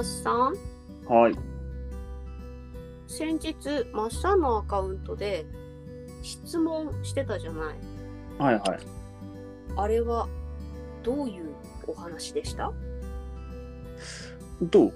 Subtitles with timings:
[0.00, 0.54] マッさん
[1.06, 1.34] はい。
[3.06, 3.54] 先日
[3.92, 5.44] マッサンのアカウントで
[6.22, 7.76] 質問してたじゃない。
[8.38, 8.78] はいはい。
[9.76, 10.26] あれは
[11.02, 11.50] どういう
[11.86, 12.72] お話でした？
[14.70, 14.92] と、うん。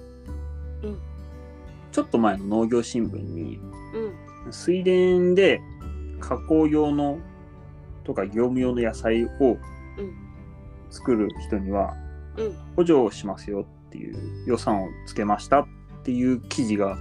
[1.93, 3.61] ちょっと前の農業新聞に、
[4.47, 4.53] うん。
[4.55, 5.61] 水田で
[6.19, 7.19] 加工用の
[8.05, 9.59] とか業務用の野菜をうん。
[10.89, 11.95] 作る人には
[12.39, 12.53] うん。
[12.75, 15.67] 補助をしますよっていう予算をつけましたっ
[16.03, 16.99] ていう記事が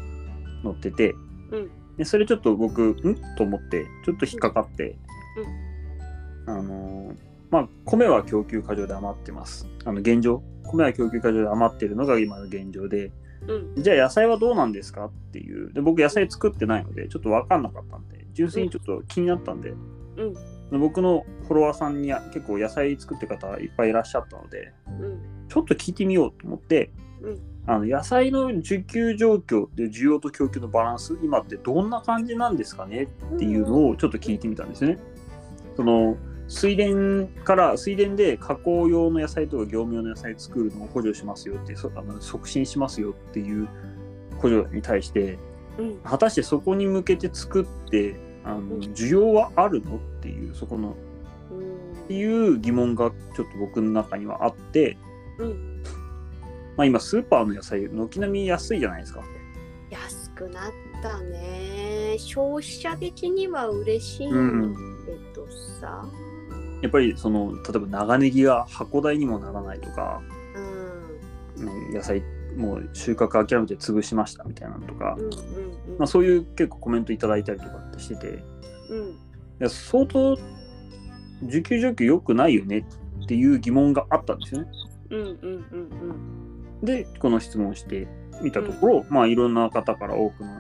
[0.64, 1.16] 載ってて、
[1.52, 1.72] うん。
[1.98, 2.96] でそれちょっと僕ん？
[3.36, 4.96] と思ってちょっと引っかかって、
[6.46, 7.16] あのー
[7.50, 9.68] まあ米は供給過剰で余ってます。
[9.86, 10.44] あの現状。
[10.64, 13.12] 米は供給過剰で余ってるのが今の現状で。
[13.48, 13.84] うん。
[13.84, 15.74] じゃあ野菜はどうなんですかっていう。
[15.74, 20.34] で僕野菜作ってないのでちょっと分かんなかったんで純粋にちょっと気になったんで、うん
[20.80, 25.20] 僕のフォロワーさんに結構野菜作ってる方いっぱいいらっしゃったのでうん。
[25.48, 26.92] ちょっと聞いてみようと思って、
[27.22, 27.40] うん。
[27.66, 33.08] あの野菜の需給状況で需要と供給のバランス今ってどんな感じなんですかね？
[33.36, 34.98] っていうのをちょっと聞いてみたんですね。
[35.76, 36.18] その
[36.48, 43.68] 水田から水田で加工用の野菜とか業務用の野菜作るのを補助しますよってそあの促進しますよっていう
[44.40, 45.38] 補助に対して
[45.78, 45.98] うん。
[46.00, 50.96] 果たしてそこに向けて作ってあの需要はあるのっていうそこの
[52.04, 54.98] っていう疑問がちょっと僕の中にはあって、
[55.38, 55.84] うん。
[56.76, 59.24] まあ、今スーパーの野菜軒並み安いじゃないですか。
[59.90, 60.72] 安くなっ
[61.02, 62.18] たね。
[62.18, 65.48] 消費者的には嬉しいうんんだけど
[65.80, 66.06] さ。
[66.82, 70.22] やっぱりその例えば長ネギが箱代にもならないとか、
[71.58, 71.66] うん。
[71.66, 72.22] ね野菜
[72.58, 75.32] もう収穫諦めて潰しましたみたいなのとか、うんうん
[75.98, 78.28] まあ、そういう結構コメントいただいたりとかってしてて。
[78.28, 79.24] いうん。
[79.60, 80.38] や相当
[81.44, 82.86] 需給状況良くないよね
[83.24, 84.68] っていう疑問があったんですよね。
[85.10, 88.10] うんうんうんでこの質問をして
[88.42, 90.60] みたところ、まあいろんな方から多くの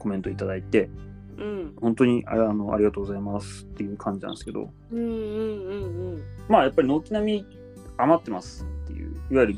[0.00, 0.90] コメントいただいて
[1.38, 1.46] うん。
[1.46, 4.72] うん本当にああのありがとうございますっていう感じなんですけど。
[4.92, 6.22] うんうんうんうん。
[6.48, 7.46] まあやっぱり軒並み
[7.96, 9.54] 余ってますっていういわゆる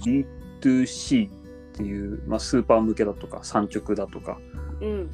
[0.62, 1.44] B2C
[1.74, 4.38] っていう、まあ、スーパー向けだとか産直だとか、
[4.80, 5.10] うん。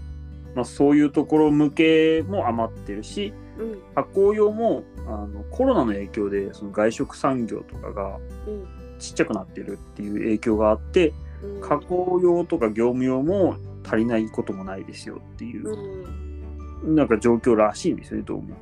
[0.55, 3.79] まあ、そういうところ向けも余ってるしうん。
[3.95, 8.67] 加工用もあのコロナの影響でその外食産業とかがうん。
[8.99, 11.61] ちっちゃくなってるっていう影響があってうん。
[11.63, 13.57] 加工用とか業務用も
[13.87, 16.05] 足りないこともないですよっていう
[16.85, 16.95] うん。
[16.95, 18.57] なんか状況らしいんですよねどうも。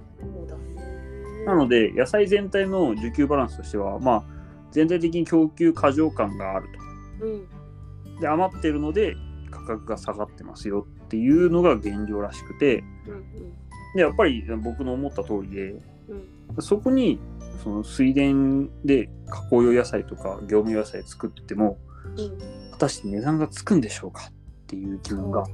[1.46, 4.24] なので野菜全体の需給バランスとしてはまあ
[4.70, 6.68] 全体的に供給過剰感がある
[7.20, 7.46] うん。
[7.46, 7.57] と。
[8.20, 9.16] で余ってるので
[9.50, 13.24] 価格が下がってますよっていうのが現状らしくてうん
[13.94, 15.70] でやっぱり僕の思った通りで
[16.08, 16.62] うん。
[16.62, 17.18] そこに
[17.62, 18.20] その水田
[18.84, 21.78] で加工用野菜とか業務用野菜作っても
[22.16, 22.38] うん。
[22.72, 24.32] 果たして値段がつくんでしょうかっ
[24.66, 25.44] ていう疑問が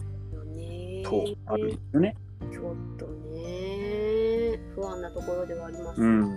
[1.05, 2.17] とあるんですよね。
[2.53, 6.35] ちょっとね不安なところではありますよね、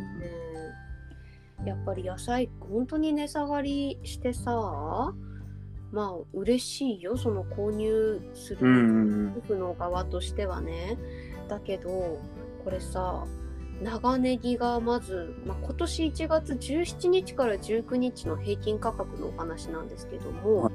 [1.59, 1.67] うん。
[1.67, 5.13] やっぱり野菜本当に値下がりしてさ
[5.91, 10.97] まあ嬉しいよその購入する主婦の側としてはね。
[11.47, 12.19] だけど
[12.63, 13.25] これさ
[13.81, 20.73] 長ネギがまず、まあ、今年1月17日から19日の平均価格のお話なんですけども、はい。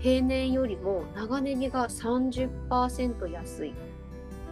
[0.00, 3.72] 平年よりも長ネギが30%安い、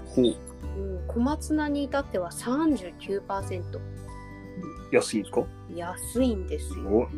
[0.07, 0.25] ほう。
[0.25, 3.81] うん、小松菜に至っては39%
[4.93, 5.45] 安いですか？
[5.75, 7.09] 安いんですよ、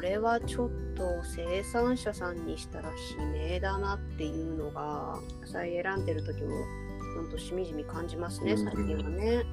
[0.00, 6.48] これはちょっと生産者さんにしたら悲鳴だなっていうのが野菜選んでる時も
[7.16, 8.64] ほんとしみじみ感じますねうん。
[8.64, 9.44] 最近はね。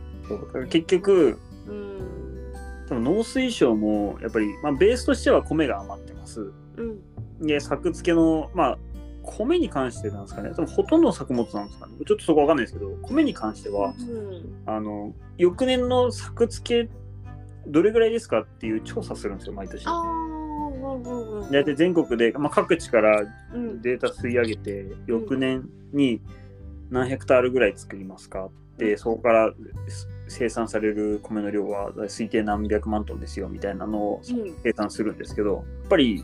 [0.69, 1.37] 結局
[1.67, 2.53] うん。
[2.87, 6.53] 多分農水省もやっぱり、まあ、ベースとしては米が余ってます。
[6.77, 7.45] うん。
[7.45, 8.77] で作付けのまあ
[9.23, 10.51] 米に関してなんですかね。
[10.51, 11.93] 多分ほとんどの作物なんですかね。
[12.07, 16.89] ちょっとそこわかんないですけど米に関してはうんあの翌年の作付け
[17.67, 19.85] どれぐらいですかっていう調査するんですよ毎年。
[21.51, 23.23] 大体全国で、まあ、各地から
[23.53, 23.81] うん。
[23.81, 26.21] データ吸い上げて翌年に
[26.89, 29.53] 何ヘクタールぐらい作りますかでそこから
[30.27, 34.53] 生産される米の量は推定何百万トンですよみたいなのをうん。
[34.63, 36.23] 計算するんですけどやっぱり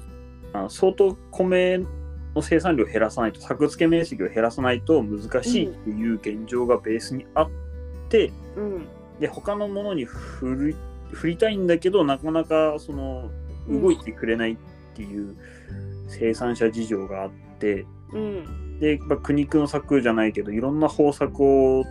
[0.54, 1.80] あの相当米
[2.36, 7.50] の生産量を減らさないと作付け面積を減らさないと難しいっていう現状がベースにあっ
[8.10, 8.88] て、うん。
[9.20, 10.76] で他のものに振り
[11.14, 13.30] 振りたいんだけどなかなかその
[13.70, 14.58] 動いてくれないっ
[14.96, 15.36] ていう
[16.08, 21.84] 生産者事情があって、うんで、まあ、苦肉の策じゃないけどいろんな方策を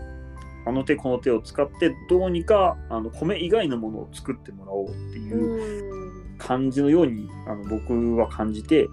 [0.67, 6.39] あの手この手を使ってどうにかあの米以外のものを作ってもらおうっていううん。
[6.39, 8.89] 感じのようにあの僕は感じて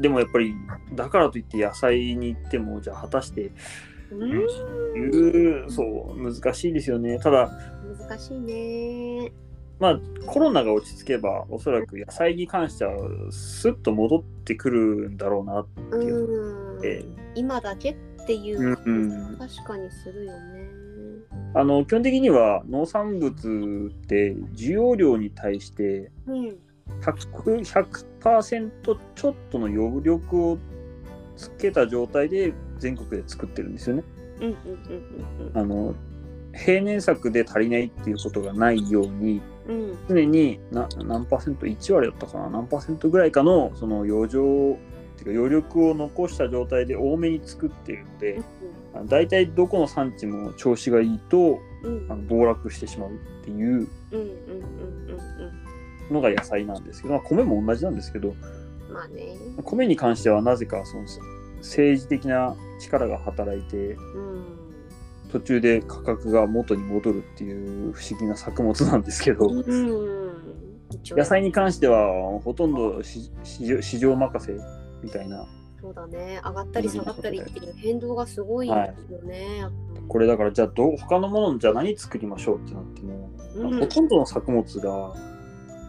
[0.00, 0.54] でもやっぱり
[0.94, 3.52] だからといって野菜に行ってもじゃあ果たして
[4.10, 4.30] うん。
[4.30, 4.34] い
[5.64, 5.82] うそ
[6.16, 7.18] う難しいですよね。
[7.18, 7.50] ただ
[7.98, 9.32] 難しいね。
[9.82, 12.96] まあコロナが落ち着けばおそらく野菜に関しては
[13.32, 20.68] スッと戻ってくるんだろうなっていうう今だけっていう感うんじ確かにするよね。
[21.54, 26.56] あの基本的には農産物って需要量に対してうん。
[27.00, 27.60] 100%,
[28.20, 28.70] 100
[29.14, 30.58] ちょっとの余力を
[31.36, 34.04] つけた状態で全国で作ってるんですよね。
[35.54, 35.94] あの
[36.54, 39.80] 平年作で足りないっていうことがないようにうん。
[39.90, 42.50] うん常にな何パーセント？1割だったかな？
[42.50, 44.76] 何パーセントぐらいかのその余剰っ
[45.16, 48.42] ていうか余力を残した状態で多めに作っているので
[48.94, 53.12] あの大体どこの産地も調子がいいとうんあの暴落してしまうっ
[53.44, 54.22] ていううんうんうんう
[56.10, 58.92] んのが野菜なんですけど、まあ、米も同じなんですけどうん。
[58.92, 59.36] まあね。
[59.64, 61.04] 米に関してはなぜかその
[61.60, 64.61] 政治的な力が働いてうん。
[65.32, 70.22] 途中で価格が元に戻るっていう不思議な作物なんですけど、うん。
[71.04, 74.52] 野菜に関してはほとんど市市場市場任せ
[75.02, 75.46] みたいな
[75.80, 76.38] そうだね。
[76.44, 78.74] 上がったり下がったりっていう変動がすごいで
[79.06, 79.64] すよね。
[80.06, 85.14] これだからじゃあどう他のものじゃあ何作りましょうってなっても、うんほとんどの作物が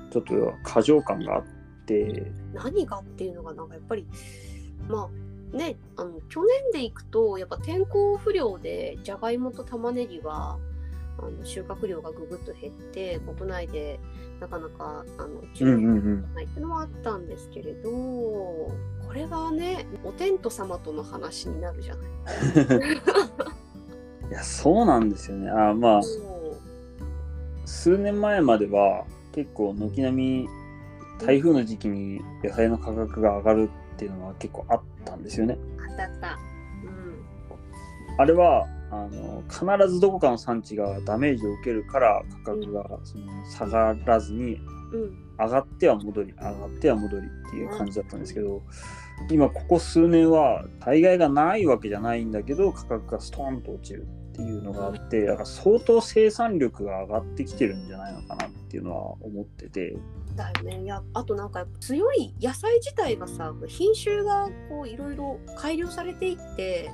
[0.09, 1.43] ちょっと過剰感があっ
[1.85, 4.07] て何がっていうのがなんかやっぱり
[4.87, 5.09] まあ
[5.53, 10.57] ねあの去年でいくとやっぱ天候不良でじゃがいもと玉ねぎは
[11.19, 13.99] あの収穫量がぐぐっと減って国内で
[14.39, 16.33] なかなかあのうん注意うんうん。
[16.33, 18.71] ないっていうのはあったんですけれどこ
[19.13, 22.07] れはねお天道様との話になるじゃない。
[24.29, 25.49] いやそうなんですよね。
[25.49, 26.01] あまあ
[27.65, 30.47] 数年前までは結構軒並み
[31.19, 35.57] 台風の時期に野菜の価格が上がるっていうのは結構あったんですよね。
[35.89, 36.37] あったあった。
[36.85, 37.13] うん
[38.17, 44.57] あれはあの必ずどこかの産地がダメージを受けるから価格がその下がらずに
[44.93, 48.61] うん上がっては戻り上がっては戻りっていう感じだったんですけど
[49.31, 59.95] 今ここ数年は大概がないわけじゃないんだけど価格がストーンと落ちるっていうのがあってだから相当生産力が上がってきてるんじゃないのかなっていうのは思ってて。
[60.35, 60.81] だよね。
[60.81, 66.89] いやあとなんか強い野菜自体がさ品種がこういろいろ改良されていって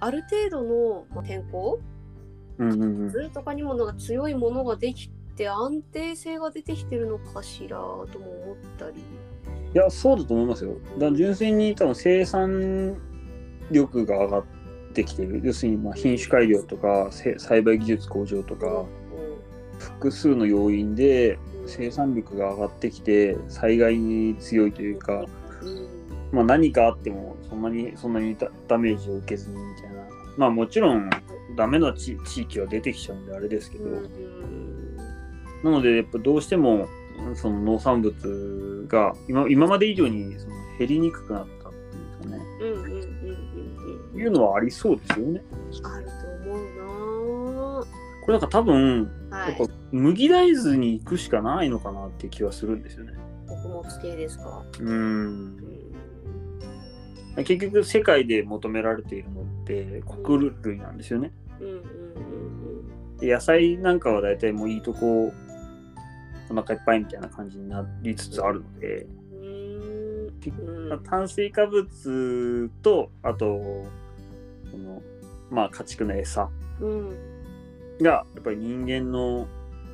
[0.00, 1.80] ある程度のまあ天候
[2.58, 3.10] うんうんうん。
[3.10, 9.00] それとかにもなんか強いものができて安定性が出てきてるのかしらとも思ったり。
[9.74, 10.76] いやそうだと思いますよ。
[10.98, 12.98] だ純粋に多分生産
[13.70, 14.63] 力が上がって
[15.02, 15.40] きてる。
[15.42, 18.84] 要するにまあ品種改良とか栽培技術向上とか
[19.78, 25.24] 複数の要因で生産力が上がってきて災害に強いというか、
[26.30, 28.36] まあ、何かあってもそんなにそんなに
[28.68, 30.04] ダメージを受けずにみたいな。
[30.36, 31.10] まあもちろん
[31.56, 33.84] ダメな地域は出てきちゃうんであれですけど、
[35.62, 36.88] なのでやっぱどうしても
[37.34, 41.63] その農産物が今今まで以上にその減りにくくなった。
[44.14, 45.42] いうのはありそうですよね。
[45.82, 47.86] あると思う
[48.24, 49.58] これなんか多分なはい。
[49.58, 53.12] やっぱ麦大豆に行くしかないのかなっていう気はするんですよね。
[53.46, 54.64] 穀物系ですか？
[54.80, 54.88] うん。
[54.88, 55.64] うん
[57.36, 61.32] 結局世界で求められているのって穀類なんですよね。
[61.60, 65.32] うんうんうんで野菜なんかは大体もういいとこ
[66.48, 71.02] お腹いっぱいみたいな感じになりつつあるので、うん。
[71.04, 73.86] 炭水化物とあと
[74.70, 75.02] その
[75.50, 76.48] まあ家畜の餌。
[76.80, 77.10] うん。
[78.00, 79.46] がやっぱり人間の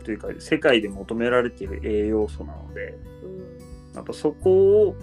[0.04, 3.94] というか世界で求められている栄養素なのでうん。
[3.94, 4.96] やっぱそこを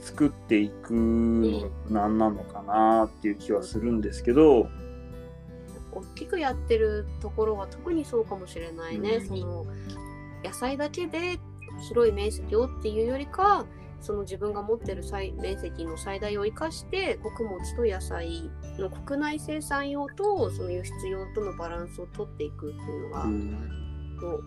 [0.00, 4.68] 作っていくのが何なのかなっていう気はするんですけど、
[5.92, 9.26] 大きくやってるところは特にそうかもしれないね、うん。
[9.26, 9.66] その
[10.44, 11.40] 野菜だけで
[11.88, 13.66] 広い面積をっていうよりか
[14.00, 23.86] その自分が持ってる最面積の最大を生かして穀物と野菜の国内生産用とその輸出用とのバランスを取っていくっていうのが、うん
[24.20, 24.42] と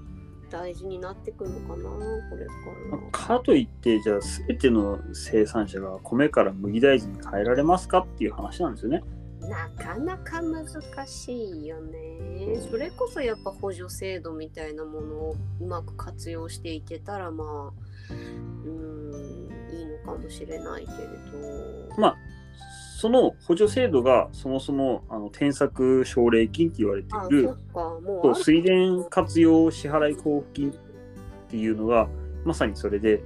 [0.50, 1.90] 大事になってくるのかな
[2.30, 2.54] これか
[2.92, 3.38] ら。
[3.38, 9.04] かといってじゃあ全ての生産者が米から麦大豆に変えられますかっていう話なんですよね。
[9.42, 10.66] なかなか難
[11.08, 12.60] しいよね。
[12.70, 17.72] それこそやっぱ補助制度みたいなものをうまく活用していけたらま
[18.10, 18.99] あうーん
[20.06, 21.96] かもしれないけれど。
[21.98, 22.18] まあ
[23.00, 27.56] その補助制度がそもそもあの添削奨励金って言われてあ、いる。
[28.36, 30.74] 水田活用支払い交付金っ
[31.50, 32.10] ていうのが
[32.44, 33.22] まさにそれで、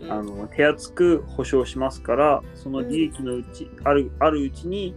[0.00, 0.12] うんうん。
[0.12, 4.94] あの手厚く保証しますからその利益のうち、あるあるうちに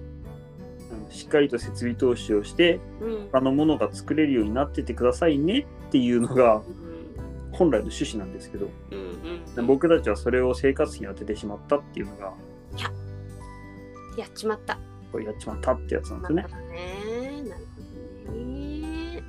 [1.10, 3.30] しっかりと設備投資をしてうん。
[3.34, 6.62] 他のものが作れるようになっててくださいねっていうのが
[7.62, 8.98] 本来の趣旨なんですけどうん
[9.56, 12.34] うん僕たちはそれを生活費に当ててしまったっていうのが
[14.18, 14.80] やっちまった。
[15.12, 16.54] これやっちまったってやつなんですよねなる。
[16.54, 17.44] ほどね。
[17.50, 17.66] なる
[18.26, 19.24] ほどね。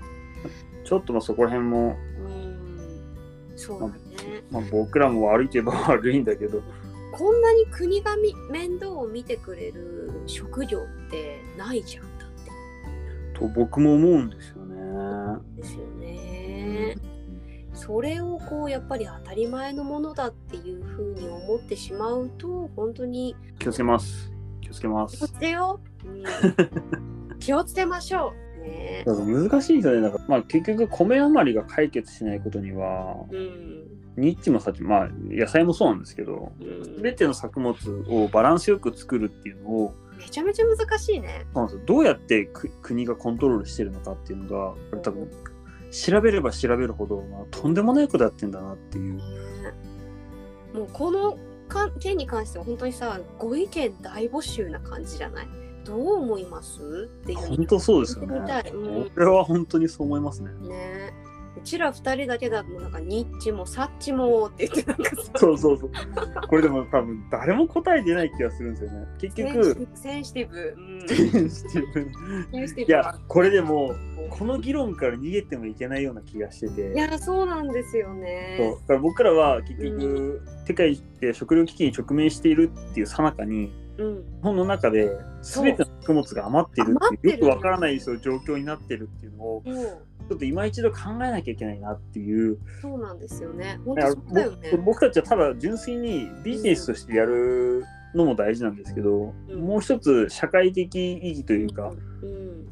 [0.85, 3.53] ちょっとまあそこら辺も、うん。
[3.57, 3.93] そうだね。
[4.51, 6.63] まあ、僕らも悪いといえば悪いんだけど
[7.13, 12.29] こんなに国がみ面倒を見てくれる職業ってないじゃんだっ
[13.33, 13.39] て。
[13.39, 14.75] と僕も思うんですよね。
[15.57, 15.92] ですよね。
[17.85, 24.33] それをこうやっぱり当たり前のものだっていうふうに思ってしまうと本当に気をつけます。
[24.61, 25.33] 気をつけま気をす。
[25.33, 25.81] つけよ。
[26.05, 26.23] う、うん。
[27.41, 28.63] 気をつけましょう。
[28.63, 29.03] ね。
[29.05, 30.01] だから難しいですよね。
[30.01, 33.89] なんかまあ、結局米余りが解決しないことにはうん。
[34.17, 37.03] ニッチもサチまあ野菜もそうなんですけどうん。
[37.03, 37.75] 全ての作物
[38.09, 41.47] をバランスよく作るっていうのをめちゃめちゃ難しいね。
[41.85, 45.29] どうやってく国がコントロールしてるのかっていうのがこれ多分
[45.93, 49.17] 調べれば調べるほど、まあ、とんでもないことやってんだなっていう。
[49.17, 49.23] ね
[50.75, 55.49] もうこのか件に関しては本当にさご意見大募集な感じじゃない？
[55.85, 57.11] どう思います？
[57.23, 58.41] っていう本当そうですよね。
[59.15, 60.51] これは本当にそう思いますね。
[60.67, 61.13] ね。
[61.22, 61.22] う
[61.63, 65.33] ちら二人だけだとなんかニッチもサッチもって言ってなんかさ。
[65.37, 65.91] そうそうそう。
[66.49, 69.07] これでも多分誰も答え出ない気がするんですよね。
[69.19, 72.83] 結局、センシティブ、うん、センシティブ。
[72.83, 73.95] いや、これでも、
[74.31, 76.93] この議論から逃げてもいけないような気がしてて。
[76.93, 78.17] いやそうなんですよそう。
[78.17, 84.17] ねだから僕らは結局、世界で食料危機に直面しているっていう最中に、うん。
[84.17, 85.11] 日本の中で
[85.43, 92.59] 全ての作物が余ってる余っていうよくわからない状況になってるっていうのをもうちょっと今一度考えなきゃいけないなっていう。
[92.81, 93.81] そうなんですよね。
[93.85, 94.71] 本当だよね。
[94.73, 99.61] 僕僕たちはただ純粋にビジネスとしてやるのも大事なんですけど、うん。
[99.61, 102.69] もう一つ社会的意義というか、うん。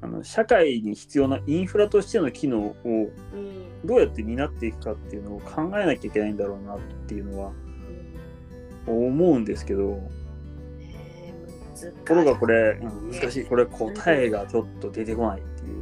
[0.00, 2.90] あの社会に必要なインフラとしての機能をう
[3.36, 3.86] ん。
[3.86, 7.52] どうやって担っていくかっていうのを考えなきゃいけないんだろうなっていうのは
[8.86, 10.00] 思うんですけど
[12.04, 13.44] ところがこれ、難しい。
[13.44, 15.81] これ答えがちょっと出てこないってい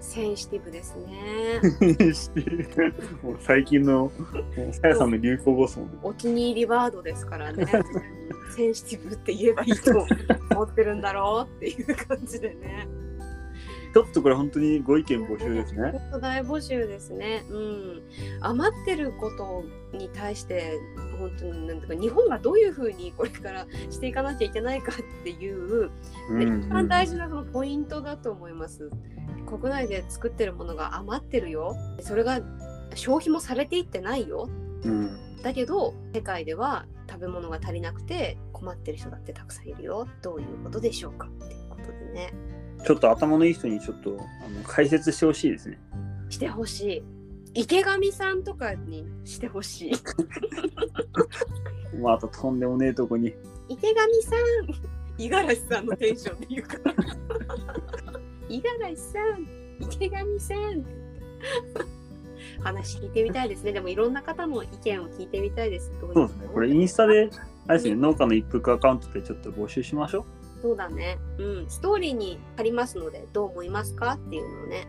[0.00, 1.60] センシティブですね
[3.22, 4.10] もう最近の
[4.72, 5.98] さやさんの流行語ですもんね。
[6.02, 7.66] お気に入りワードですからね
[8.56, 10.06] センシティブって言えばいいと
[10.50, 12.88] 思ってるんだろうっていう感じでね
[13.92, 15.90] ちょっとこれ本当にご意見募集ですね。
[15.90, 17.44] 本当大募集ですね。
[17.50, 18.02] うん。
[18.40, 19.64] 余ってること
[19.96, 20.78] に対して
[21.18, 25.90] 本当になんとか日本がどういうふうにこれからしていかなきゃいけないかっていう、
[26.30, 28.90] うん一番大事なそのポイントだと思います。
[29.50, 31.76] 国内で作ってるものが余ってるよ。
[32.00, 32.40] それが
[32.94, 34.48] 消費もされていってないよ。
[34.84, 40.06] うんだけど世界では食べ物が足りなくて困ってる人だってたくさんいるよ。
[40.22, 42.32] どういうことでしょうかっていうことでね。
[42.84, 45.78] ちょっと頭のいい人にちょっとあの解説してほしいですね。
[46.28, 47.02] してほしい。
[47.54, 49.92] 池上さんとかにしてほしい。
[52.00, 53.34] またとんでもねえとこに。
[53.68, 56.94] 池上さん五十嵐さんのテンションで言うから。
[58.50, 59.46] 五十嵐さん
[59.80, 60.84] 池上さん
[62.64, 63.72] 話聞いてみたいですね。
[63.72, 65.92] でもいろんな方の意見を聞いてみたいです。
[66.00, 66.48] そうですね。
[66.52, 67.30] これインスタで、
[67.66, 70.26] あれですね、農家の一服アカウントでちょっと募集しましょ
[70.60, 71.18] そうだね。
[71.38, 71.66] うん。
[71.68, 74.12] ストーリーに貼りますので、どう思いますか？
[74.12, 74.86] っていうのをね。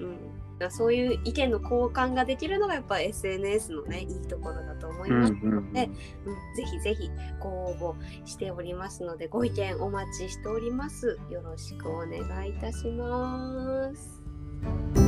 [0.00, 0.18] うん。
[0.58, 5.08] だそういう意見の交換ができるのがやっぱ SNS のね、いいところだと思う。
[5.08, 5.32] います。
[5.32, 5.90] うんうんで
[6.26, 7.10] うん、ぜひぜひ
[7.40, 11.18] ご応募しておりますのでご意見お待ちしております。
[11.30, 15.03] よろしくお願いいたします。